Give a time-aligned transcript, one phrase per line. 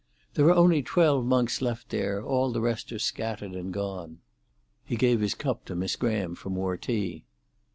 [0.33, 4.17] There are only twelve monks left there; all the rest are scattered and gone."
[4.83, 7.23] He gave his cup to Miss Graham for more tea.